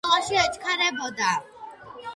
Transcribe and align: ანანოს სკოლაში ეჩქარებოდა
ანანოს 0.03 0.21
სკოლაში 0.27 0.37
ეჩქარებოდა 0.45 1.33